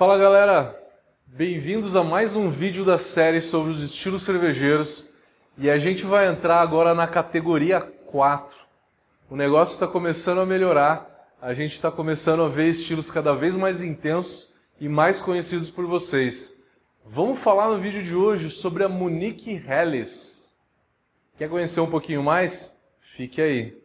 Fala 0.00 0.16
galera, 0.16 0.82
bem-vindos 1.26 1.94
a 1.94 2.02
mais 2.02 2.34
um 2.34 2.48
vídeo 2.48 2.86
da 2.86 2.96
série 2.96 3.38
sobre 3.38 3.70
os 3.70 3.82
estilos 3.82 4.22
cervejeiros 4.22 5.10
e 5.58 5.68
a 5.68 5.76
gente 5.76 6.06
vai 6.06 6.26
entrar 6.26 6.62
agora 6.62 6.94
na 6.94 7.06
categoria 7.06 7.82
4. 7.82 8.60
O 9.28 9.36
negócio 9.36 9.74
está 9.74 9.86
começando 9.86 10.40
a 10.40 10.46
melhorar, 10.46 11.28
a 11.38 11.52
gente 11.52 11.72
está 11.72 11.90
começando 11.90 12.42
a 12.42 12.48
ver 12.48 12.70
estilos 12.70 13.10
cada 13.10 13.34
vez 13.34 13.56
mais 13.56 13.82
intensos 13.82 14.54
e 14.80 14.88
mais 14.88 15.20
conhecidos 15.20 15.70
por 15.70 15.84
vocês. 15.84 16.64
Vamos 17.04 17.38
falar 17.38 17.68
no 17.68 17.78
vídeo 17.78 18.02
de 18.02 18.16
hoje 18.16 18.48
sobre 18.48 18.82
a 18.82 18.88
Munique 18.88 19.62
Helles. 19.68 20.58
Quer 21.36 21.50
conhecer 21.50 21.80
um 21.80 21.90
pouquinho 21.90 22.22
mais? 22.22 22.80
Fique 23.00 23.42
aí. 23.42 23.78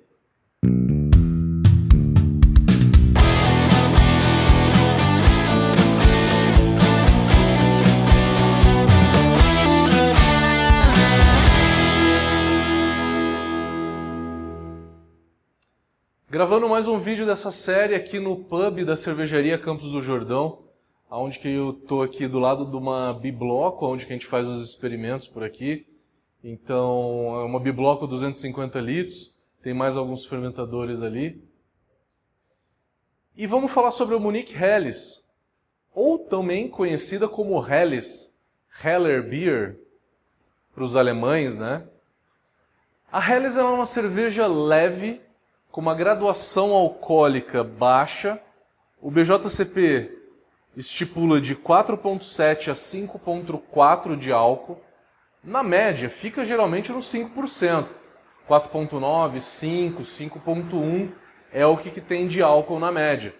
Gravando 16.35 16.67
mais 16.67 16.85
um 16.85 16.99
vídeo 16.99 17.25
dessa 17.25 17.49
série 17.49 17.95
aqui 17.95 18.19
no 18.19 18.35
pub 18.35 18.83
da 18.83 18.97
cervejaria 18.97 19.57
Campos 19.57 19.89
do 19.89 20.01
Jordão, 20.01 20.63
onde 21.09 21.39
que 21.39 21.47
eu 21.47 21.71
tô 21.71 22.01
aqui 22.01 22.27
do 22.27 22.39
lado 22.39 22.69
de 22.69 22.75
uma 22.75 23.13
bibloco, 23.13 23.87
onde 23.87 24.05
que 24.05 24.11
a 24.11 24.15
gente 24.17 24.27
faz 24.27 24.45
os 24.45 24.69
experimentos 24.69 25.29
por 25.29 25.45
aqui. 25.45 25.87
Então, 26.43 27.39
é 27.39 27.45
uma 27.45 27.57
bibloco 27.57 28.05
250 28.05 28.81
litros, 28.81 29.39
tem 29.63 29.73
mais 29.73 29.95
alguns 29.95 30.25
fermentadores 30.25 31.01
ali. 31.01 31.41
E 33.33 33.47
vamos 33.47 33.71
falar 33.71 33.91
sobre 33.91 34.15
a 34.17 34.19
Munich 34.19 34.53
Helles, 34.53 35.33
ou 35.93 36.19
também 36.19 36.67
conhecida 36.67 37.29
como 37.29 37.65
Helles, 37.65 38.43
Heller 38.83 39.23
Beer, 39.23 39.79
para 40.73 40.83
os 40.83 40.97
alemães, 40.97 41.57
né? 41.57 41.87
A 43.09 43.25
Helles 43.25 43.55
é 43.55 43.63
uma 43.63 43.85
cerveja 43.85 44.47
leve, 44.47 45.21
com 45.75 45.81
uma 45.81 45.93
graduação 45.93 46.71
alcoólica 46.71 47.61
baixa, 47.61 48.39
o 49.01 49.11
BJCP 49.11 50.09
estipula 50.73 51.41
de 51.41 51.53
4,7 51.53 52.71
a 52.71 52.73
5,4 52.73 54.15
de 54.15 54.31
álcool. 54.31 54.79
Na 55.43 55.61
média, 55.61 56.09
fica 56.09 56.45
geralmente 56.45 56.93
nos 56.93 57.03
5%. 57.13 57.89
4,9, 58.49 59.41
5, 59.41 60.01
5,1 60.01 61.11
é 61.51 61.65
o 61.65 61.75
que, 61.75 61.91
que 61.91 61.99
tem 61.99 62.25
de 62.25 62.41
álcool 62.41 62.79
na 62.79 62.89
média. 62.89 63.35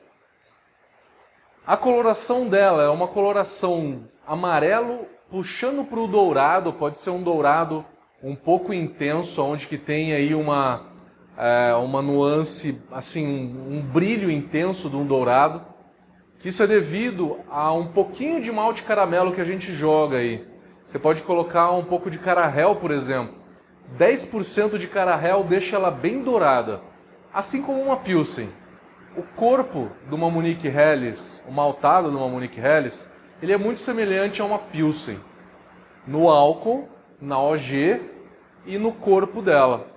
A 1.66 1.78
coloração 1.78 2.50
dela 2.50 2.84
é 2.84 2.90
uma 2.90 3.08
coloração 3.08 4.10
amarelo 4.28 5.08
puxando 5.30 5.86
para 5.86 6.02
o 6.02 6.06
dourado, 6.06 6.74
pode 6.74 7.00
ser 7.00 7.12
um 7.12 7.24
dourado 7.24 7.86
um 8.22 8.36
pouco 8.36 8.74
intenso, 8.74 9.42
onde 9.42 9.70
que 9.70 9.78
tem 9.78 10.12
aí 10.12 10.36
uma 10.36 10.95
é, 11.38 11.74
uma 11.76 12.02
nuance, 12.02 12.82
assim, 12.92 13.26
um, 13.26 13.78
um 13.78 13.82
brilho 13.82 14.32
intenso 14.32 14.90
de 14.90 14.96
um 14.96 15.06
dourado, 15.06 15.66
que 16.40 16.50
isso 16.50 16.62
é 16.64 16.68
devido 16.68 17.38
a 17.50 17.74
um 17.74 17.88
pouquinho 17.88 18.42
de 18.42 18.52
malte 18.52 18.84
caramelo 18.84 19.32
que 19.32 19.42
a 19.42 19.46
gente 19.46 19.74
joga 19.74 20.18
aí. 20.18 20.48
Você 20.84 21.00
pode 21.00 21.24
colocar 21.24 21.72
um 21.72 21.84
pouco 21.84 22.10
de 22.10 22.20
carahel, 22.20 22.76
por 22.76 22.92
exemplo. 22.92 23.36
10% 23.98 24.78
de 24.78 24.88
carahel 24.88 25.44
deixa 25.44 25.76
ela 25.76 25.92
bem 25.92 26.22
dourada, 26.22 26.82
assim 27.34 27.62
como 27.62 27.82
uma 27.82 27.98
Pilsen. 27.98 28.50
O 29.18 29.24
corpo 29.24 29.90
de 30.08 30.14
uma 30.14 30.30
Munich 30.30 30.68
Helles, 30.68 31.44
o 31.48 31.52
maltado 31.52 32.10
de 32.12 32.18
uma 32.18 32.28
Munich 32.28 32.60
Helles, 32.60 33.14
ele 33.42 33.54
é 33.54 33.58
muito 33.58 33.82
semelhante 33.82 34.42
a 34.42 34.46
uma 34.46 34.60
Pilsen. 34.60 35.20
No 36.06 36.30
álcool, 36.30 36.88
na 37.20 37.40
OG 37.40 38.02
e 38.66 38.78
no 38.78 38.92
corpo 38.92 39.42
dela. 39.42 39.95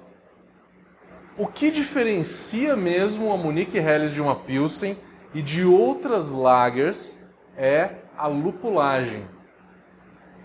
O 1.38 1.46
que 1.46 1.70
diferencia 1.70 2.74
mesmo 2.74 3.32
a 3.32 3.36
Munich 3.36 3.78
Helles 3.78 4.12
de 4.12 4.20
uma 4.20 4.34
Pilsen 4.34 4.96
e 5.32 5.40
de 5.40 5.64
outras 5.64 6.32
lagers 6.32 7.24
é 7.56 7.90
a 8.16 8.26
lupulagem. 8.26 9.24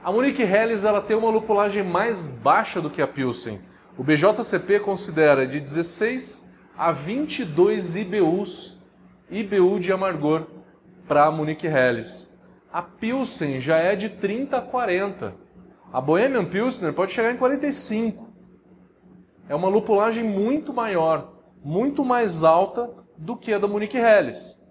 A 0.04 0.12
Munich 0.12 0.40
Helles 0.40 0.86
ela 0.86 1.02
tem 1.02 1.18
uma 1.18 1.32
lupulagem 1.32 1.82
mais 1.82 2.28
baixa 2.28 2.80
do 2.80 2.92
que 2.92 3.02
a 3.02 3.08
Pilsen. 3.08 3.60
O 3.98 4.04
BJCP 4.04 4.82
considera 4.82 5.48
de 5.48 5.60
16 5.60 6.54
a 6.78 6.92
22 6.92 7.96
IBUs, 7.96 8.78
IBU 9.32 9.80
de 9.80 9.92
amargor 9.92 10.46
para 11.08 11.26
a 11.26 11.32
Munich 11.32 11.66
Helles. 11.66 12.38
A 12.72 12.84
Pilsen 12.84 13.60
já 13.60 13.78
é 13.78 13.96
de 13.96 14.10
30 14.10 14.58
a 14.58 14.62
40. 14.62 15.34
A 15.92 16.00
Bohemian 16.00 16.46
Pilsner 16.46 16.94
pode 16.94 17.14
chegar 17.14 17.32
em 17.32 17.38
45 17.38 18.23
é 19.48 19.56
uma 19.56 19.68
lupulagem 19.68 20.24
muito 20.24 20.74
maior, 20.74 21.34
muito 21.64 22.04
mais 22.04 22.44
alta 22.44 22.90
do 23.18 23.36
que 23.36 23.54
a 23.54 23.60
da 23.60 23.68
Munich 23.68 23.96
Helles. 23.96 24.64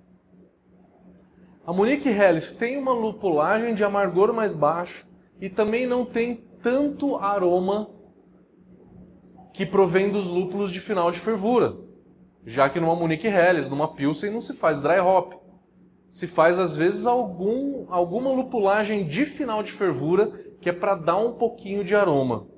A 1.64 1.72
Munich 1.72 2.08
Helles 2.08 2.52
tem 2.52 2.76
uma 2.76 2.92
lupulagem 2.92 3.74
de 3.74 3.84
amargor 3.84 4.32
mais 4.32 4.54
baixo 4.54 5.08
e 5.40 5.48
também 5.48 5.86
não 5.86 6.04
tem 6.04 6.44
tanto 6.62 7.16
aroma 7.16 7.90
que 9.52 9.66
provém 9.66 10.10
dos 10.10 10.28
lúpulos 10.28 10.72
de 10.72 10.80
final 10.80 11.10
de 11.10 11.20
fervura, 11.20 11.76
já 12.44 12.68
que 12.68 12.80
numa 12.80 12.96
Munich 12.96 13.26
Helles, 13.26 13.68
numa 13.68 13.94
Pilsen, 13.94 14.30
não 14.30 14.40
se 14.40 14.54
faz 14.54 14.80
dry 14.80 14.98
hop. 14.98 15.34
Se 16.08 16.26
faz 16.26 16.58
às 16.58 16.74
vezes 16.74 17.06
algum, 17.06 17.86
alguma 17.88 18.30
lupulagem 18.32 19.06
de 19.06 19.24
final 19.24 19.62
de 19.62 19.72
fervura 19.72 20.26
que 20.60 20.68
é 20.68 20.72
para 20.72 20.94
dar 20.94 21.16
um 21.16 21.32
pouquinho 21.32 21.84
de 21.84 21.94
aroma 21.94 22.51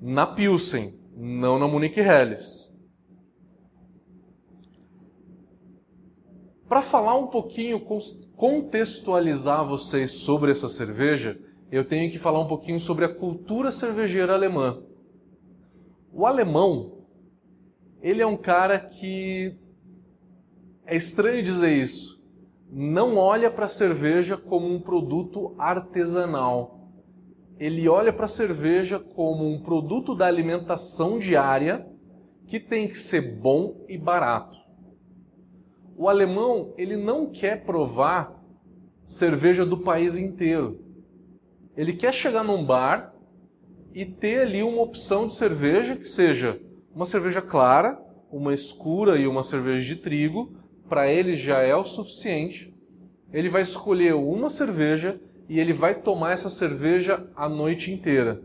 na 0.00 0.26
Pilsen, 0.26 0.98
não 1.14 1.58
na 1.58 1.68
Munich 1.68 2.00
Helles. 2.00 2.74
Para 6.66 6.80
falar 6.80 7.18
um 7.18 7.26
pouquinho, 7.26 7.84
contextualizar 8.36 9.66
vocês 9.66 10.12
sobre 10.12 10.52
essa 10.52 10.68
cerveja, 10.68 11.38
eu 11.70 11.84
tenho 11.84 12.10
que 12.10 12.18
falar 12.18 12.40
um 12.40 12.46
pouquinho 12.46 12.80
sobre 12.80 13.04
a 13.04 13.14
cultura 13.14 13.70
cervejeira 13.70 14.32
alemã. 14.32 14.82
O 16.12 16.24
alemão, 16.24 17.04
ele 18.00 18.22
é 18.22 18.26
um 18.26 18.36
cara 18.36 18.78
que 18.78 19.58
é 20.86 20.96
estranho 20.96 21.42
dizer 21.42 21.72
isso, 21.72 22.24
não 22.72 23.16
olha 23.16 23.50
para 23.50 23.66
a 23.66 23.68
cerveja 23.68 24.36
como 24.36 24.66
um 24.72 24.80
produto 24.80 25.54
artesanal 25.58 26.79
ele 27.60 27.86
olha 27.86 28.10
para 28.10 28.24
a 28.24 28.28
cerveja 28.28 28.98
como 28.98 29.46
um 29.46 29.60
produto 29.60 30.14
da 30.14 30.26
alimentação 30.26 31.18
diária 31.18 31.86
que 32.46 32.58
tem 32.58 32.88
que 32.88 32.98
ser 32.98 33.36
bom 33.38 33.84
e 33.86 33.98
barato. 33.98 34.58
O 35.94 36.08
alemão, 36.08 36.72
ele 36.78 36.96
não 36.96 37.30
quer 37.30 37.62
provar 37.66 38.42
cerveja 39.04 39.66
do 39.66 39.76
país 39.76 40.16
inteiro. 40.16 40.82
Ele 41.76 41.92
quer 41.92 42.14
chegar 42.14 42.42
num 42.42 42.64
bar 42.64 43.14
e 43.92 44.06
ter 44.06 44.40
ali 44.40 44.62
uma 44.62 44.80
opção 44.80 45.26
de 45.26 45.34
cerveja 45.34 45.96
que 45.96 46.06
seja 46.08 46.58
uma 46.94 47.04
cerveja 47.04 47.42
clara, 47.42 48.00
uma 48.32 48.54
escura 48.54 49.18
e 49.18 49.26
uma 49.26 49.42
cerveja 49.42 49.86
de 49.86 49.96
trigo, 49.96 50.56
para 50.88 51.08
ele 51.08 51.36
já 51.36 51.58
é 51.58 51.76
o 51.76 51.84
suficiente. 51.84 52.74
Ele 53.30 53.50
vai 53.50 53.60
escolher 53.60 54.14
uma 54.14 54.48
cerveja 54.48 55.20
e 55.50 55.58
ele 55.58 55.72
vai 55.72 55.96
tomar 55.96 56.30
essa 56.30 56.48
cerveja 56.48 57.28
a 57.34 57.48
noite 57.48 57.92
inteira. 57.92 58.40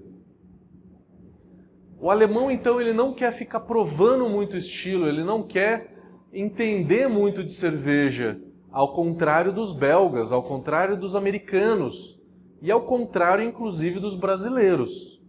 O 1.99 2.09
alemão, 2.09 2.49
então, 2.49 2.81
ele 2.81 2.93
não 2.93 3.13
quer 3.13 3.31
ficar 3.31 3.59
provando 3.59 4.27
muito 4.27 4.57
estilo, 4.57 5.07
ele 5.07 5.23
não 5.23 5.43
quer 5.43 5.93
entender 6.33 7.07
muito 7.07 7.43
de 7.43 7.53
cerveja, 7.53 8.41
ao 8.71 8.91
contrário 8.91 9.53
dos 9.53 9.71
belgas, 9.71 10.31
ao 10.31 10.41
contrário 10.41 10.97
dos 10.97 11.15
americanos 11.15 12.19
e 12.59 12.71
ao 12.71 12.81
contrário, 12.81 13.45
inclusive, 13.45 13.99
dos 13.99 14.15
brasileiros. 14.15 15.23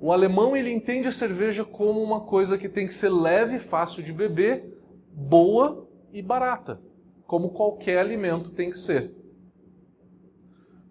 O 0.00 0.10
alemão 0.10 0.56
ele 0.56 0.72
entende 0.72 1.06
a 1.06 1.12
cerveja 1.12 1.66
como 1.66 2.02
uma 2.02 2.22
coisa 2.22 2.56
que 2.56 2.66
tem 2.68 2.86
que 2.86 2.94
ser 2.94 3.10
leve, 3.10 3.58
fácil 3.58 4.02
de 4.02 4.10
beber, 4.10 4.74
boa 5.12 5.86
e 6.14 6.22
barata, 6.22 6.80
como 7.26 7.50
qualquer 7.50 7.98
alimento 7.98 8.48
tem 8.48 8.70
que 8.70 8.78
ser. 8.78 9.21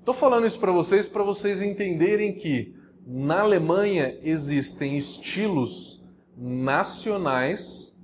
Estou 0.01 0.15
falando 0.15 0.48
isso 0.48 0.59
para 0.59 0.71
vocês 0.71 1.07
para 1.07 1.21
vocês 1.21 1.62
entenderem 1.62 2.33
que 2.33 2.74
na 3.06 3.42
Alemanha 3.42 4.18
existem 4.24 4.98
estilos 4.98 6.03
nacionais, 6.36 8.01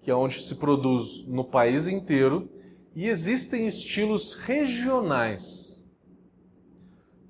que 0.00 0.10
é 0.10 0.14
onde 0.14 0.40
se 0.40 0.54
produz 0.54 1.26
no 1.26 1.44
país 1.44 1.86
inteiro, 1.86 2.48
e 2.96 3.08
existem 3.08 3.66
estilos 3.66 4.32
regionais. 4.32 5.86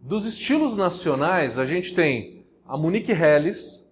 Dos 0.00 0.26
estilos 0.26 0.76
nacionais, 0.76 1.58
a 1.58 1.66
gente 1.66 1.92
tem 1.92 2.46
a 2.64 2.76
Munich 2.76 3.10
Helles, 3.10 3.90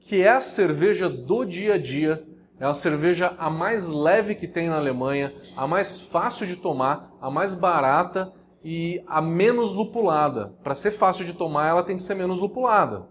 que 0.00 0.22
é 0.22 0.30
a 0.30 0.40
cerveja 0.40 1.08
do 1.08 1.44
dia 1.44 1.74
a 1.74 1.78
dia, 1.78 2.26
É 2.58 2.66
uma 2.66 2.74
cerveja 2.74 3.34
a 3.38 3.50
mais 3.50 3.88
leve 3.88 4.36
que 4.36 4.46
tem 4.46 4.68
na 4.68 4.76
Alemanha, 4.76 5.34
a 5.56 5.66
mais 5.66 6.00
fácil 6.00 6.46
de 6.46 6.56
tomar, 6.56 7.12
a 7.20 7.28
mais 7.28 7.54
barata 7.54 8.32
e 8.64 9.02
a 9.06 9.20
menos 9.20 9.74
lupulada. 9.74 10.54
Para 10.62 10.74
ser 10.74 10.92
fácil 10.92 11.24
de 11.24 11.34
tomar, 11.34 11.68
ela 11.68 11.82
tem 11.82 11.96
que 11.96 12.02
ser 12.02 12.14
menos 12.14 12.38
lupulada. 12.38 13.08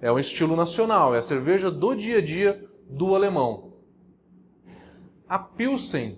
É 0.00 0.10
um 0.10 0.18
estilo 0.18 0.54
nacional, 0.54 1.14
é 1.14 1.18
a 1.18 1.22
cerveja 1.22 1.70
do 1.70 1.94
dia 1.94 2.18
a 2.18 2.22
dia 2.22 2.64
do 2.88 3.14
alemão. 3.14 3.74
A 5.28 5.38
Pilsen, 5.38 6.16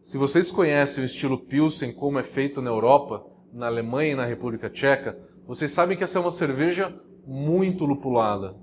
se 0.00 0.18
vocês 0.18 0.50
conhecem 0.50 1.04
o 1.04 1.06
estilo 1.06 1.38
Pilsen, 1.38 1.92
como 1.92 2.18
é 2.18 2.22
feito 2.22 2.60
na 2.60 2.70
Europa, 2.70 3.24
na 3.52 3.66
Alemanha 3.66 4.12
e 4.12 4.16
na 4.16 4.24
República 4.24 4.68
Tcheca, 4.68 5.18
vocês 5.46 5.70
sabem 5.70 5.96
que 5.96 6.02
essa 6.02 6.18
é 6.18 6.20
uma 6.20 6.30
cerveja 6.30 6.94
muito 7.26 7.84
lupulada. 7.84 8.56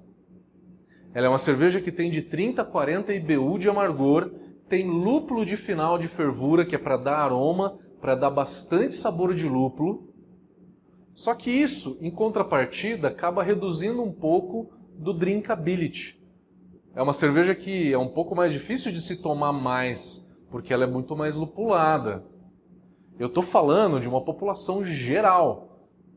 Ela 1.13 1.27
é 1.27 1.29
uma 1.29 1.39
cerveja 1.39 1.79
que 1.79 1.91
tem 1.91 2.11
de 2.11 2.21
30 2.21 2.61
a 2.61 2.65
40 2.65 3.13
IBU 3.13 3.57
de 3.57 3.69
amargor, 3.69 4.31
tem 4.69 4.87
lúpulo 4.87 5.43
de 5.43 5.57
final 5.57 5.97
de 5.97 6.07
fervura, 6.07 6.65
que 6.65 6.75
é 6.75 6.77
para 6.77 6.95
dar 6.95 7.17
aroma, 7.17 7.77
para 7.99 8.15
dar 8.15 8.29
bastante 8.29 8.95
sabor 8.95 9.33
de 9.33 9.49
lúpulo. 9.49 10.07
Só 11.13 11.33
que 11.33 11.49
isso, 11.49 11.97
em 11.99 12.11
contrapartida, 12.11 13.09
acaba 13.09 13.43
reduzindo 13.43 14.01
um 14.01 14.11
pouco 14.11 14.69
do 14.93 15.13
drinkability. 15.13 16.17
É 16.95 17.01
uma 17.01 17.13
cerveja 17.13 17.55
que 17.55 17.91
é 17.91 17.97
um 17.97 18.07
pouco 18.07 18.35
mais 18.35 18.53
difícil 18.53 18.91
de 18.91 19.01
se 19.01 19.17
tomar 19.17 19.51
mais, 19.51 20.39
porque 20.49 20.73
ela 20.73 20.83
é 20.83 20.87
muito 20.87 21.15
mais 21.15 21.35
lupulada. 21.35 22.23
Eu 23.17 23.27
estou 23.27 23.43
falando 23.43 23.99
de 23.99 24.07
uma 24.07 24.23
população 24.23 24.83
geral 24.83 25.69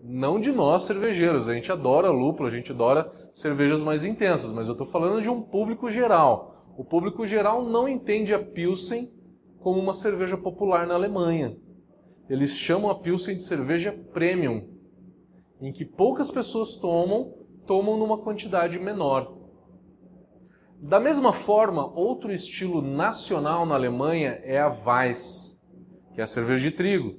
não 0.05 0.41
de 0.41 0.51
nós 0.51 0.83
cervejeiros. 0.83 1.49
A 1.49 1.55
gente 1.55 1.71
adora 1.71 2.11
lúpulo, 2.11 2.49
a 2.49 2.51
gente 2.51 2.73
adora 2.73 3.11
cervejas 3.33 3.83
mais 3.83 4.05
intensas, 4.05 4.53
mas 4.53 4.67
eu 4.67 4.73
estou 4.73 4.87
falando 4.87 5.23
de 5.23 5.31
um 5.31 5.41
público 5.41 5.91
geral. 5.91 6.52
O 6.77 6.85
público 6.85 7.27
geral 7.27 7.65
não 7.65 7.87
entende 7.87 8.33
a 8.33 8.39
Pilsen 8.39 9.11
como 9.59 9.79
uma 9.79 9.93
cerveja 9.93 10.37
popular 10.37 10.87
na 10.87 10.95
Alemanha. 10.95 11.57
Eles 12.29 12.57
chamam 12.57 12.91
a 12.91 12.95
Pilsen 12.95 13.37
de 13.37 13.43
cerveja 13.43 13.93
premium, 14.13 14.69
em 15.61 15.73
que 15.73 15.85
poucas 15.85 16.31
pessoas 16.31 16.77
tomam, 16.77 17.35
tomam 17.67 17.99
numa 17.99 18.19
quantidade 18.19 18.79
menor. 18.79 19.39
Da 20.81 20.99
mesma 20.99 21.33
forma, 21.33 21.87
outro 21.95 22.33
estilo 22.33 22.81
nacional 22.81 23.65
na 23.67 23.75
Alemanha 23.75 24.41
é 24.43 24.59
a 24.59 24.69
Weiss, 24.69 25.63
que 26.15 26.21
é 26.21 26.25
a 26.25 26.27
cerveja 26.27 26.71
de 26.71 26.75
trigo. 26.75 27.15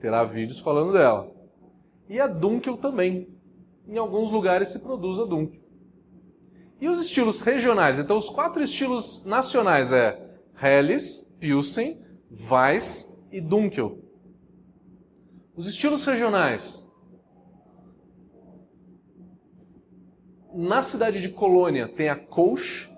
Terá 0.00 0.24
vídeos 0.24 0.60
falando 0.60 0.92
dela. 0.92 1.30
E 2.08 2.20
a 2.20 2.26
Dunkel 2.26 2.76
também. 2.76 3.28
Em 3.86 3.98
alguns 3.98 4.30
lugares 4.30 4.68
se 4.68 4.78
produz 4.78 5.18
a 5.18 5.24
Dunkel. 5.24 5.65
E 6.80 6.88
os 6.88 7.00
estilos 7.00 7.40
regionais? 7.40 7.98
Então, 7.98 8.16
os 8.16 8.28
quatro 8.28 8.62
estilos 8.62 9.24
nacionais 9.24 9.92
é 9.92 10.20
Helles, 10.60 11.36
Pilsen, 11.40 12.02
Weiss 12.30 13.18
e 13.32 13.40
Dunkel. 13.40 13.98
Os 15.54 15.66
estilos 15.66 16.04
regionais. 16.04 16.86
Na 20.54 20.82
cidade 20.82 21.20
de 21.20 21.30
Colônia 21.30 21.88
tem 21.88 22.08
a 22.08 22.16
Kolsch, 22.16 22.90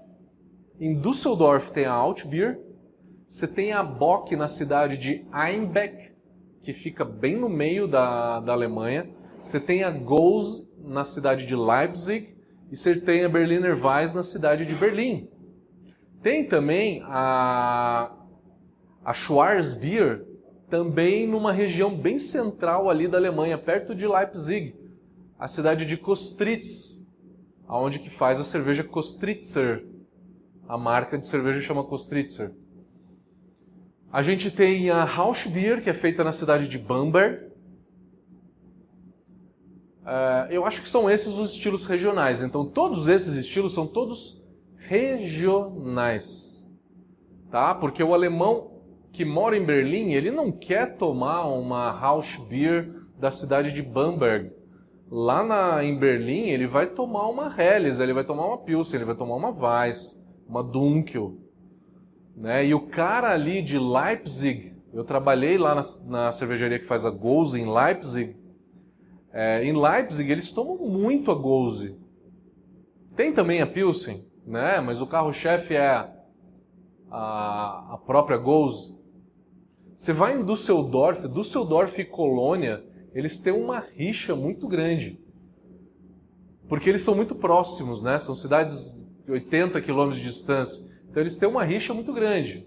em 0.81 1.01
Düsseldorf 1.01 1.73
tem 1.73 1.87
a 1.87 1.93
Altbier, 1.93 2.61
você 3.27 3.47
tem 3.47 3.73
a 3.73 3.83
Bock 3.83 4.35
na 4.37 4.49
cidade 4.49 4.97
de 4.97 5.27
Einbeck, 5.33 6.13
que 6.63 6.73
fica 6.73 7.05
bem 7.05 7.37
no 7.37 7.49
meio 7.49 7.87
da, 7.87 8.41
da 8.41 8.53
Alemanha. 8.53 9.11
Você 9.41 9.61
tem 9.61 9.85
a 9.85 9.91
Goes 9.91 10.73
na 10.79 11.05
cidade 11.05 11.47
de 11.47 11.55
Leipzig 11.55 12.38
e 12.70 13.00
tem 13.00 13.25
a 13.25 13.29
Berliner 13.29 13.75
Weiss 13.75 14.15
na 14.15 14.23
cidade 14.23 14.67
de 14.67 14.75
Berlim. 14.75 15.29
Tem 16.23 16.44
também 16.47 17.03
a, 17.05 18.12
a 19.05 19.12
Schwarzbier, 19.12 20.26
também 20.69 21.26
numa 21.26 21.53
região 21.53 21.97
bem 21.97 22.19
central 22.19 22.91
ali 22.91 23.09
da 23.09 23.17
Alemanha, 23.17 23.56
perto 23.56 23.94
de 23.94 24.06
Leipzig, 24.06 24.75
a 25.38 25.49
cidade 25.49 25.87
de 25.87 25.97
Kostritz, 25.97 27.06
aonde 27.67 27.99
que 27.99 28.11
faz 28.11 28.41
a 28.41 28.44
cerveja 28.44 28.85
Kostritzer. 28.85 29.87
A 30.69 30.76
marca 30.76 31.17
de 31.17 31.26
cerveja 31.26 31.62
chama 31.62 31.85
Kostritzer. 31.85 32.53
A 34.12 34.23
gente 34.23 34.50
tem 34.50 34.91
a 34.91 35.05
Rauschbier, 35.05 35.82
que 35.82 35.88
é 35.88 35.94
feita 35.94 36.23
na 36.23 36.32
cidade 36.32 36.69
de 36.69 36.79
Bamberg. 36.79 37.48
Uh, 40.09 40.51
eu 40.51 40.65
acho 40.65 40.81
que 40.81 40.89
são 40.89 41.11
esses 41.11 41.39
os 41.39 41.53
estilos 41.53 41.85
regionais. 41.85 42.41
Então, 42.41 42.65
todos 42.65 43.09
esses 43.09 43.37
estilos 43.37 43.75
são 43.75 43.87
todos 43.87 44.43
regionais. 44.79 46.67
Tá? 47.51 47.75
Porque 47.75 48.03
o 48.03 48.15
alemão 48.15 48.79
que 49.13 49.23
mora 49.23 49.55
em 49.55 49.67
Berlim, 49.67 50.13
ele 50.13 50.31
não 50.31 50.51
quer 50.51 50.97
tomar 50.97 51.47
uma 51.47 51.91
Rauschbier 51.91 52.91
da 53.19 53.31
cidade 53.31 53.71
de 53.71 53.83
Bamberg. 53.83 54.51
Lá 55.11 55.43
na, 55.43 55.85
em 55.85 55.99
Berlim, 55.99 56.49
ele 56.49 56.67
vai 56.67 56.87
tomar 56.87 57.29
uma 57.29 57.53
Helles, 57.55 58.01
ele 58.01 58.15
vai 58.15 58.25
tomar 58.25 58.47
uma 58.47 58.59
Pilsen, 58.59 58.99
ele 58.99 59.05
vai 59.05 59.15
tomar 59.15 59.35
uma 59.35 59.51
Weiss, 59.51 60.27
uma 60.49 60.63
Dunkel. 60.63 61.37
Né? 62.35 62.65
E 62.67 62.75
o 62.75 62.81
cara 62.81 63.31
ali 63.31 63.61
de 63.61 63.79
Leipzig, 63.79 64.75
eu 64.95 65.05
trabalhei 65.05 65.59
lá 65.59 65.75
na, 65.75 65.83
na 66.07 66.33
cervejaria 66.33 66.79
que 66.79 66.87
faz 66.87 67.05
a 67.05 67.11
Gose 67.11 67.61
em 67.61 67.71
Leipzig. 67.71 68.38
É, 69.40 69.64
em 69.64 69.73
Leipzig 69.73 70.32
eles 70.32 70.50
tomam 70.50 70.79
muito 70.79 71.31
a 71.31 71.35
Gose. 71.37 71.96
Tem 73.14 73.32
também 73.32 73.62
a 73.62 73.69
Pilsen, 73.69 74.26
né? 74.44 74.81
mas 74.81 75.00
o 75.00 75.06
carro-chefe 75.06 75.76
é 75.76 76.11
a, 77.08 77.94
a 77.94 77.99
própria 78.05 78.37
Gose. 78.37 78.99
Você 79.94 80.12
vai 80.12 80.37
em 80.37 80.44
Düsseldorf, 80.44 81.29
Düsseldorf 81.29 82.00
e 82.00 82.05
Colônia, 82.05 82.85
eles 83.14 83.38
têm 83.38 83.52
uma 83.52 83.79
rixa 83.79 84.35
muito 84.35 84.67
grande. 84.67 85.20
Porque 86.69 86.88
eles 86.88 87.02
são 87.02 87.14
muito 87.14 87.37
próximos, 87.37 88.02
né? 88.02 88.19
São 88.19 88.35
cidades 88.35 89.06
de 89.25 89.31
80 89.31 89.81
quilômetros 89.82 90.20
de 90.20 90.29
distância. 90.29 91.00
Então 91.08 91.23
eles 91.23 91.37
têm 91.37 91.49
uma 91.49 91.62
rixa 91.62 91.94
muito 91.94 92.12
grande. 92.12 92.67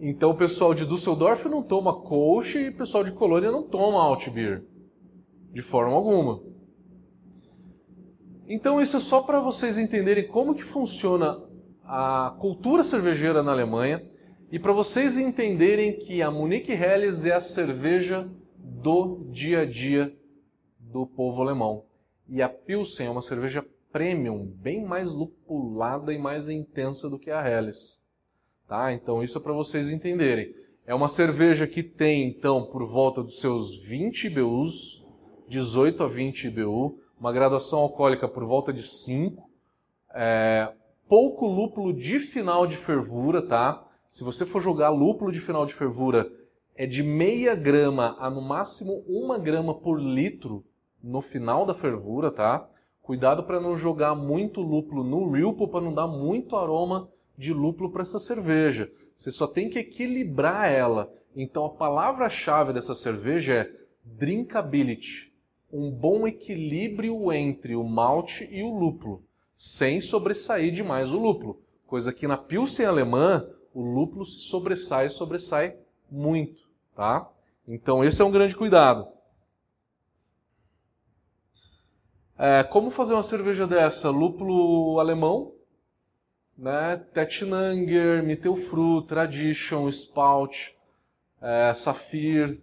Então 0.00 0.30
o 0.30 0.34
pessoal 0.34 0.72
de 0.72 0.86
Düsseldorf 0.86 1.44
não 1.46 1.62
toma 1.62 2.00
Kolsch 2.00 2.54
e 2.54 2.68
o 2.70 2.74
pessoal 2.74 3.04
de 3.04 3.12
Colônia 3.12 3.52
não 3.52 3.62
toma 3.62 4.02
Altbier. 4.02 4.64
De 5.52 5.60
forma 5.60 5.94
alguma. 5.94 6.42
Então 8.48 8.80
isso 8.80 8.96
é 8.96 9.00
só 9.00 9.20
para 9.20 9.38
vocês 9.40 9.76
entenderem 9.76 10.26
como 10.26 10.54
que 10.54 10.62
funciona 10.62 11.38
a 11.84 12.34
cultura 12.38 12.82
cervejeira 12.82 13.42
na 13.42 13.52
Alemanha 13.52 14.02
e 14.50 14.58
para 14.58 14.72
vocês 14.72 15.18
entenderem 15.18 15.98
que 15.98 16.22
a 16.22 16.30
Munich 16.30 16.72
Helles 16.72 17.26
é 17.26 17.34
a 17.34 17.40
cerveja 17.40 18.28
do 18.58 19.26
dia 19.30 19.60
a 19.60 19.66
dia 19.66 20.16
do 20.78 21.06
povo 21.06 21.42
alemão. 21.42 21.84
E 22.26 22.40
a 22.40 22.48
Pilsen 22.48 23.06
é 23.06 23.10
uma 23.10 23.20
cerveja 23.20 23.64
premium, 23.92 24.46
bem 24.46 24.82
mais 24.82 25.12
lupulada 25.12 26.12
e 26.12 26.18
mais 26.18 26.48
intensa 26.48 27.10
do 27.10 27.18
que 27.18 27.30
a 27.30 27.46
Helles. 27.46 28.02
Tá? 28.70 28.92
Então 28.92 29.20
isso 29.20 29.36
é 29.36 29.40
para 29.40 29.52
vocês 29.52 29.90
entenderem. 29.90 30.54
É 30.86 30.94
uma 30.94 31.08
cerveja 31.08 31.66
que 31.66 31.82
tem 31.82 32.22
então 32.28 32.64
por 32.64 32.86
volta 32.86 33.20
dos 33.20 33.40
seus 33.40 33.74
20 33.74 34.28
IBUs, 34.28 35.04
18 35.48 36.04
a 36.04 36.06
20 36.06 36.44
IBU, 36.44 36.96
uma 37.18 37.32
graduação 37.32 37.80
alcoólica 37.80 38.28
por 38.28 38.44
volta 38.44 38.72
de 38.72 38.84
5, 38.84 39.42
é, 40.14 40.72
pouco 41.08 41.48
lúpulo 41.48 41.92
de 41.92 42.20
final 42.20 42.64
de 42.64 42.76
fervura, 42.76 43.42
tá? 43.42 43.84
Se 44.08 44.22
você 44.22 44.46
for 44.46 44.62
jogar 44.62 44.90
lúpulo 44.90 45.32
de 45.32 45.40
final 45.40 45.66
de 45.66 45.74
fervura, 45.74 46.30
é 46.76 46.86
de 46.86 47.02
meia 47.02 47.56
grama 47.56 48.14
a 48.20 48.30
no 48.30 48.40
máximo 48.40 49.02
uma 49.08 49.36
grama 49.36 49.74
por 49.74 50.00
litro 50.00 50.64
no 51.02 51.20
final 51.20 51.66
da 51.66 51.74
fervura, 51.74 52.30
tá? 52.30 52.70
Cuidado 53.02 53.42
para 53.42 53.60
não 53.60 53.76
jogar 53.76 54.14
muito 54.14 54.62
lúpulo 54.62 55.02
no 55.02 55.28
Ripple 55.28 55.66
para 55.66 55.80
não 55.80 55.92
dar 55.92 56.06
muito 56.06 56.54
aroma 56.54 57.08
de 57.40 57.54
lúpulo 57.54 57.90
para 57.90 58.02
essa 58.02 58.18
cerveja. 58.18 58.92
Você 59.16 59.32
só 59.32 59.46
tem 59.46 59.70
que 59.70 59.78
equilibrar 59.78 60.70
ela. 60.70 61.10
Então 61.34 61.64
a 61.64 61.70
palavra-chave 61.70 62.72
dessa 62.72 62.94
cerveja 62.94 63.54
é 63.54 63.72
drinkability. 64.04 65.32
Um 65.72 65.90
bom 65.90 66.26
equilíbrio 66.26 67.32
entre 67.32 67.74
o 67.74 67.82
malte 67.82 68.46
e 68.50 68.62
o 68.62 68.78
lúpulo, 68.78 69.24
sem 69.56 70.00
sobressair 70.00 70.70
demais 70.70 71.12
o 71.12 71.18
lúpulo. 71.18 71.62
Coisa 71.86 72.12
que 72.12 72.26
na 72.26 72.36
Pilsen 72.36 72.84
alemã, 72.84 73.48
o 73.72 73.82
lúpulo 73.82 74.26
se 74.26 74.40
sobressai 74.40 75.06
e 75.06 75.10
sobressai 75.10 75.78
muito, 76.10 76.68
tá? 76.94 77.30
Então 77.66 78.04
esse 78.04 78.20
é 78.20 78.24
um 78.24 78.30
grande 78.30 78.56
cuidado. 78.56 79.08
É, 82.36 82.62
como 82.64 82.90
fazer 82.90 83.14
uma 83.14 83.22
cerveja 83.22 83.66
dessa? 83.66 84.10
Lúpulo 84.10 84.98
alemão, 84.98 85.54
né? 86.60 86.98
Tettnanger, 87.14 88.22
Mittelfru, 88.22 89.00
Tradition, 89.02 89.88
Spout, 89.88 90.76
é, 91.40 91.72
Saphir, 91.72 92.60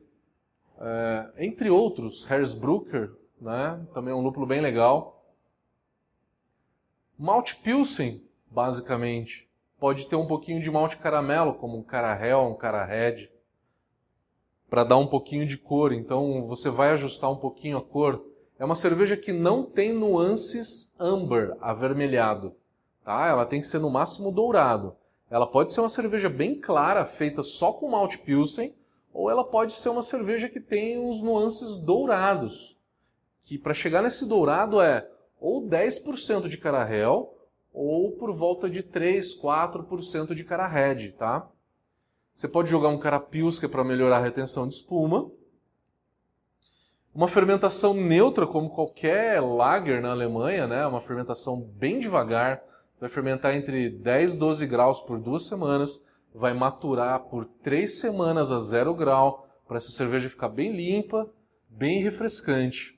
é, 0.80 1.32
entre 1.40 1.70
outros, 1.72 2.30
Hersbrucker, 2.30 3.12
né? 3.42 3.84
também 3.94 4.14
é 4.14 4.16
um 4.16 4.22
lúpulo 4.22 4.46
bem 4.46 4.62
legal. 4.62 5.26
Malte 7.18 7.56
Pilsen, 7.56 8.24
basicamente. 8.52 9.50
Pode 9.80 10.08
ter 10.08 10.16
um 10.16 10.28
pouquinho 10.28 10.62
de 10.62 10.70
malte 10.70 10.98
caramelo, 10.98 11.56
como 11.56 11.78
um 11.78 11.84
Carahel, 11.84 12.42
um 12.42 12.56
Carahed, 12.56 13.32
para 14.70 14.84
dar 14.84 14.98
um 14.98 15.08
pouquinho 15.08 15.46
de 15.46 15.58
cor. 15.58 15.92
Então 15.92 16.46
você 16.48 16.70
vai 16.70 16.90
ajustar 16.92 17.32
um 17.32 17.36
pouquinho 17.36 17.78
a 17.78 17.82
cor. 17.84 18.24
É 18.60 18.66
uma 18.66 18.76
cerveja 18.76 19.18
que 19.18 19.32
não 19.32 19.64
tem 19.64 19.94
nuances 19.94 20.96
amber, 21.00 21.56
avermelhado. 21.62 22.56
Tá? 23.08 23.26
Ela 23.26 23.46
tem 23.46 23.62
que 23.62 23.68
ser 23.68 23.80
no 23.80 23.90
máximo 23.90 24.34
dourado. 24.34 24.94
Ela 25.30 25.48
pode 25.48 25.72
ser 25.72 25.80
uma 25.80 25.88
cerveja 25.88 26.28
bem 26.28 26.60
clara, 26.60 27.06
feita 27.06 27.42
só 27.42 27.72
com 27.72 27.90
malte 27.90 28.18
pilsen, 28.20 28.76
ou 29.14 29.32
ela 29.32 29.46
pode 29.46 29.72
ser 29.72 29.88
uma 29.88 30.02
cerveja 30.02 30.50
que 30.50 30.60
tem 30.60 31.00
uns 31.00 31.22
nuances 31.22 31.78
dourados. 31.78 32.78
Que 33.46 33.58
para 33.58 33.74
chegar 33.74 34.02
nesse 34.02 34.26
dourado 34.26 34.82
é 34.82 35.10
ou 35.40 35.66
10% 35.66 36.50
de 36.50 36.58
carahel, 36.58 37.34
ou 37.72 38.12
por 38.12 38.36
volta 38.36 38.70
de 38.70 38.84
3, 38.84 39.40
4% 39.40 40.36
de 40.36 40.44
Carahed, 40.44 41.14
tá? 41.14 41.50
Você 42.34 42.50
pode 42.50 42.70
jogar 42.70 42.90
um 42.90 43.00
Carapilska 43.00 43.70
para 43.70 43.86
melhorar 43.86 44.18
a 44.18 44.22
retenção 44.22 44.68
de 44.68 44.74
espuma. 44.74 45.32
Uma 47.16 47.30
fermentação 47.30 47.94
neutra, 47.94 48.46
como 48.46 48.70
qualquer 48.70 49.42
lager 49.42 50.02
na 50.02 50.12
Alemanha, 50.12 50.68
né? 50.68 50.86
Uma 50.86 51.00
fermentação 51.00 51.62
bem 51.62 52.02
devagar, 52.02 52.62
vai 53.00 53.10
fermentar 53.10 53.56
entre 53.56 53.90
10 53.90 54.34
e 54.34 54.38
12 54.38 54.66
graus 54.66 55.00
por 55.00 55.20
duas 55.20 55.48
semanas, 55.48 56.08
vai 56.34 56.54
maturar 56.54 57.20
por 57.22 57.46
três 57.46 58.00
semanas 58.00 58.52
a 58.52 58.60
zero 58.60 58.94
grau, 58.94 59.48
para 59.68 59.78
essa 59.78 59.92
cerveja 59.92 60.30
ficar 60.30 60.50
bem 60.50 60.72
limpa, 60.72 61.30
bem 61.68 62.02
refrescante. 62.02 62.98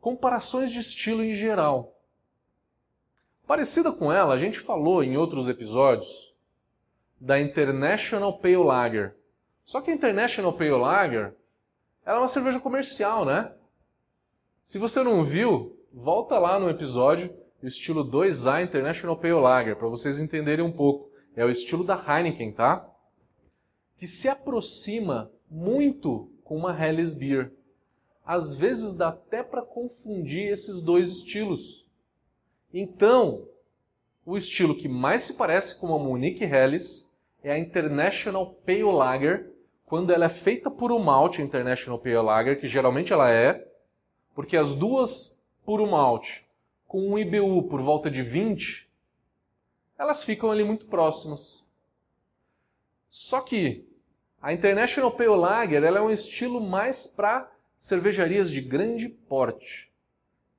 Comparações 0.00 0.70
de 0.70 0.78
estilo 0.78 1.22
em 1.22 1.32
geral. 1.32 1.98
Parecida 3.46 3.90
com 3.90 4.12
ela, 4.12 4.34
a 4.34 4.38
gente 4.38 4.60
falou 4.60 5.02
em 5.02 5.16
outros 5.16 5.48
episódios 5.48 6.34
da 7.18 7.40
International 7.40 8.38
Pale 8.38 8.56
Lager. 8.56 9.16
Só 9.64 9.80
que 9.80 9.90
a 9.90 9.94
International 9.94 10.52
Pale 10.52 10.70
Lager 10.70 11.34
ela 12.04 12.18
é 12.18 12.20
uma 12.20 12.28
cerveja 12.28 12.60
comercial, 12.60 13.24
né? 13.24 13.54
Se 14.62 14.78
você 14.78 15.02
não 15.02 15.24
viu, 15.24 15.77
volta 15.92 16.38
lá 16.38 16.58
no 16.58 16.68
episódio 16.68 17.34
o 17.62 17.66
estilo 17.66 18.04
2A 18.04 18.62
International 18.62 19.16
Pale 19.16 19.34
Lager 19.34 19.76
para 19.76 19.88
vocês 19.88 20.20
entenderem 20.20 20.64
um 20.64 20.72
pouco. 20.72 21.10
É 21.34 21.44
o 21.44 21.50
estilo 21.50 21.84
da 21.84 21.94
Heineken, 21.94 22.52
tá? 22.52 22.88
Que 23.96 24.06
se 24.06 24.28
aproxima 24.28 25.30
muito 25.50 26.30
com 26.44 26.56
uma 26.56 26.72
Helles 26.72 27.14
Beer 27.14 27.52
às 28.28 28.54
vezes 28.54 28.94
dá 28.94 29.08
até 29.08 29.42
para 29.42 29.62
confundir 29.62 30.52
esses 30.52 30.82
dois 30.82 31.10
estilos. 31.10 31.88
Então, 32.74 33.48
o 34.26 34.36
estilo 34.36 34.76
que 34.76 34.86
mais 34.86 35.22
se 35.22 35.32
parece 35.32 35.76
com 35.76 35.94
a 35.94 35.98
Monique 35.98 36.44
Helles 36.44 37.16
é 37.42 37.52
a 37.52 37.58
International 37.58 38.54
Pale 38.66 38.82
Lager, 38.82 39.50
quando 39.86 40.12
ela 40.12 40.26
é 40.26 40.28
feita 40.28 40.70
por 40.70 40.92
um 40.92 40.98
malte 40.98 41.40
International 41.40 41.98
Pale 41.98 42.16
Lager, 42.16 42.60
que 42.60 42.68
geralmente 42.68 43.14
ela 43.14 43.30
é, 43.30 43.66
porque 44.34 44.58
as 44.58 44.74
duas 44.74 45.37
um 45.76 45.90
malte 45.90 46.48
com 46.86 47.06
um 47.06 47.18
IBU 47.18 47.64
por 47.64 47.82
volta 47.82 48.10
de 48.10 48.22
20, 48.22 48.88
elas 49.98 50.22
ficam 50.22 50.50
ali 50.50 50.64
muito 50.64 50.86
próximas. 50.86 51.68
Só 53.06 53.42
que 53.42 53.86
a 54.40 54.52
International 54.52 55.10
Pale 55.10 55.36
Lager 55.36 55.84
ela 55.84 55.98
é 55.98 56.02
um 56.02 56.10
estilo 56.10 56.60
mais 56.60 57.06
para 57.06 57.52
cervejarias 57.76 58.50
de 58.50 58.60
grande 58.60 59.08
porte, 59.08 59.92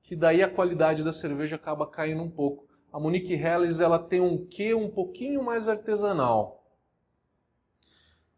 que 0.03 0.15
daí 0.15 0.43
a 0.43 0.49
qualidade 0.49 1.03
da 1.03 1.11
cerveja 1.11 1.55
acaba 1.55 1.87
caindo 1.87 2.21
um 2.21 2.29
pouco. 2.29 2.67
A 2.93 2.99
Monique 2.99 3.33
Helles 3.33 3.79
ela 3.79 3.97
tem 3.97 4.21
um 4.21 4.45
quê 4.45 4.73
um 4.73 4.89
pouquinho 4.89 5.43
mais 5.43 5.67
artesanal. 5.67 6.63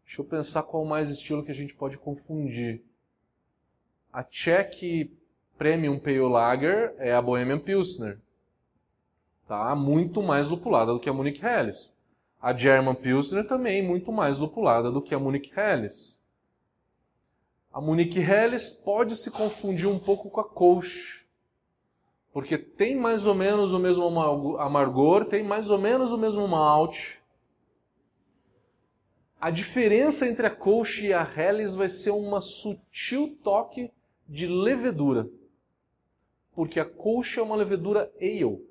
Deixa 0.04 0.20
eu 0.20 0.24
pensar 0.24 0.62
qual 0.62 0.84
mais 0.84 1.10
estilo 1.10 1.44
que 1.44 1.50
a 1.50 1.54
gente 1.54 1.74
pode 1.74 1.98
confundir. 1.98 2.84
A 4.12 4.22
Czech 4.22 5.16
Premium 5.56 5.98
Pale 5.98 6.18
Lager 6.20 6.94
é 6.98 7.12
a 7.12 7.22
Bohemian 7.22 7.58
Pilsner. 7.58 8.18
Tá? 9.46 9.74
Muito 9.74 10.22
mais 10.22 10.48
lupulada 10.48 10.92
do 10.92 11.00
que 11.00 11.08
a 11.08 11.12
Munich 11.12 11.44
Helles. 11.44 11.96
A 12.40 12.52
German 12.52 12.94
Pilsner 12.94 13.46
também 13.46 13.82
muito 13.82 14.10
mais 14.10 14.38
lupulada 14.38 14.90
do 14.90 15.00
que 15.00 15.14
a 15.14 15.18
Munich 15.18 15.52
Helles. 15.56 16.22
A 17.72 17.80
Munich 17.80 18.18
Helles 18.18 18.72
pode 18.72 19.16
se 19.16 19.30
confundir 19.30 19.88
um 19.88 19.98
pouco 19.98 20.28
com 20.28 20.40
a 20.40 20.44
Kolsch, 20.44 21.26
porque 22.32 22.58
tem 22.58 22.96
mais 22.96 23.26
ou 23.26 23.34
menos 23.34 23.72
o 23.72 23.78
mesmo 23.78 24.04
amargor, 24.58 25.24
tem 25.24 25.42
mais 25.42 25.70
ou 25.70 25.78
menos 25.78 26.12
o 26.12 26.18
mesmo 26.18 26.46
malte. 26.46 27.22
A 29.40 29.50
diferença 29.50 30.26
entre 30.26 30.46
a 30.46 30.50
Kolsch 30.50 31.02
e 31.02 31.12
a 31.14 31.22
Helles 31.22 31.74
vai 31.74 31.88
ser 31.88 32.10
uma 32.10 32.40
sutil 32.40 33.38
toque 33.42 33.90
de 34.28 34.46
levedura, 34.46 35.30
porque 36.54 36.78
a 36.80 36.84
Kolsch 36.84 37.38
é 37.38 37.42
uma 37.42 37.56
levedura 37.56 38.12
ale. 38.20 38.66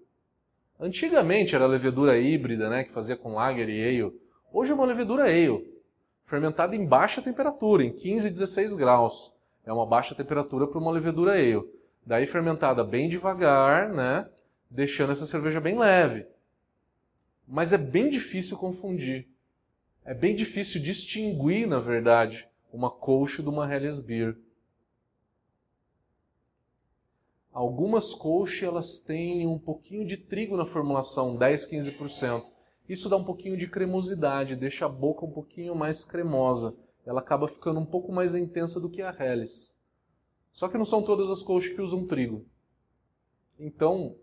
Antigamente 0.80 1.56
era 1.56 1.66
levedura 1.66 2.18
híbrida, 2.18 2.70
né, 2.70 2.84
que 2.84 2.92
fazia 2.92 3.16
com 3.16 3.36
lager 3.36 3.70
e 3.70 4.02
ale. 4.02 4.14
Hoje 4.52 4.72
é 4.72 4.76
uma 4.76 4.86
levedura 4.86 5.24
ale 5.24 5.72
fermentada 6.32 6.74
em 6.74 6.86
baixa 6.86 7.22
temperatura, 7.22 7.84
em 7.84 7.92
15 7.92 8.28
e 8.30 8.32
16 8.32 8.78
graus. 8.78 9.34
É 9.66 9.74
uma 9.74 9.86
baixa 9.86 10.16
temperatura 10.16 10.66
para 10.66 10.80
uma 10.80 10.90
levedura 10.90 11.34
ale. 11.34 11.62
Daí 12.06 12.26
fermentada 12.26 12.86
bem 12.86 13.10
devagar, 13.10 13.90
né? 13.90 14.30
Deixando 14.70 15.12
essa 15.12 15.26
cerveja 15.26 15.60
bem 15.60 15.78
leve. 15.78 16.26
Mas 17.46 17.74
é 17.74 17.78
bem 17.78 18.10
difícil 18.10 18.58
confundir. 18.58 19.28
É 20.06 20.14
bem 20.14 20.34
difícil 20.34 20.82
distinguir, 20.82 21.68
na 21.68 21.80
verdade, 21.80 22.48
uma 22.72 22.90
colche 22.90 23.42
de 23.42 23.50
uma 23.50 23.72
Helles 23.72 24.00
Beer. 24.00 24.38
Algumas 27.54 28.14
colches 28.14 28.64
elas 28.64 29.02
têm 29.02 29.46
um 29.46 29.60
pouquinho 29.60 30.06
de 30.06 30.16
trigo 30.16 30.56
na 30.56 30.66
formulação, 30.66 31.36
10, 31.36 31.70
15%. 31.70 32.46
Isso 32.88 33.10
dá 33.10 33.18
um 33.18 33.24
pouquinho 33.24 33.58
de 33.58 33.68
cremosidade, 33.68 34.56
deixa 34.56 34.86
a 34.86 34.90
boca 34.90 35.26
um 35.26 35.32
pouquinho 35.32 35.76
mais 35.76 36.04
cremosa. 36.04 36.76
Ela 37.06 37.20
acaba 37.20 37.48
ficando 37.48 37.80
um 37.80 37.86
pouco 37.86 38.12
mais 38.12 38.36
intensa 38.36 38.80
do 38.80 38.90
que 38.90 39.02
a 39.02 39.16
Helles. 39.18 39.78
Só 40.52 40.68
que 40.68 40.78
não 40.78 40.86
são 40.86 41.02
todas 41.02 41.30
as 41.30 41.42
colchas 41.42 41.74
que 41.74 41.82
usam 41.82 42.08
trigo. 42.08 42.46
Então, 43.60 44.16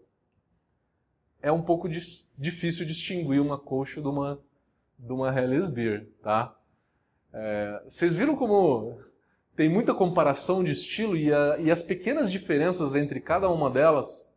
é 1.41 1.53
um 1.53 1.63
pouco 1.63 1.89
difícil 2.37 2.87
distinguir 2.87 3.41
uma 3.41 3.59
colcha 3.59 4.01
de 4.01 4.09
uma, 4.09 4.41
de 4.99 5.13
uma 5.13 5.37
Helles 5.37 5.69
Beer, 5.69 6.11
tá? 6.23 6.57
É, 7.33 7.83
vocês 7.85 8.15
viram 8.15 8.35
como 8.35 8.99
tem 9.59 9.69
muita 9.69 9.93
comparação 9.93 10.65
de 10.65 10.73
estilo 10.73 11.15
e, 11.15 11.35
a, 11.35 11.59
e 11.59 11.71
as 11.71 11.83
pequenas 11.83 12.33
diferenças 12.33 12.95
entre 12.95 13.21
cada 13.21 13.51
uma 13.51 13.69
delas 13.69 14.29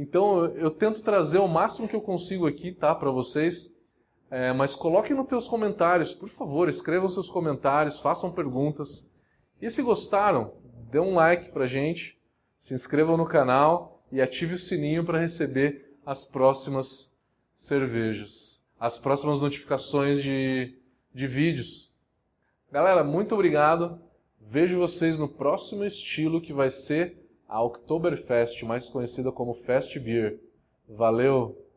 então 0.00 0.44
eu 0.54 0.70
tento 0.70 1.02
trazer 1.02 1.38
o 1.38 1.48
máximo 1.48 1.88
que 1.88 1.96
eu 1.96 2.00
consigo 2.00 2.46
aqui, 2.46 2.70
tá, 2.70 2.94
para 2.94 3.10
vocês. 3.10 3.82
É, 4.30 4.52
mas 4.52 4.76
coloquem 4.76 5.16
nos 5.16 5.26
teus 5.26 5.48
comentários, 5.48 6.14
por 6.14 6.28
favor, 6.28 6.68
escrevam 6.68 7.08
seus 7.08 7.28
comentários, 7.28 7.98
façam 7.98 8.30
perguntas. 8.30 9.12
E 9.60 9.68
se 9.68 9.82
gostaram, 9.82 10.52
dê 10.88 11.00
um 11.00 11.14
like 11.14 11.50
pra 11.50 11.66
gente, 11.66 12.16
se 12.56 12.74
inscrevam 12.74 13.16
no 13.16 13.26
canal 13.26 14.04
e 14.12 14.22
ative 14.22 14.54
o 14.54 14.58
sininho 14.58 15.04
para 15.04 15.18
receber 15.18 15.98
as 16.06 16.24
próximas 16.24 17.20
cervejas, 17.52 18.64
as 18.78 19.00
próximas 19.00 19.40
notificações 19.40 20.22
de, 20.22 20.78
de 21.12 21.26
vídeos. 21.26 21.87
Galera, 22.70 23.02
muito 23.02 23.34
obrigado. 23.34 23.98
Vejo 24.38 24.78
vocês 24.78 25.18
no 25.18 25.26
próximo 25.26 25.84
estilo 25.84 26.40
que 26.40 26.52
vai 26.52 26.68
ser 26.68 27.16
a 27.48 27.62
Oktoberfest, 27.62 28.62
mais 28.64 28.90
conhecida 28.90 29.32
como 29.32 29.54
Fest 29.54 29.98
Beer. 29.98 30.38
Valeu! 30.86 31.67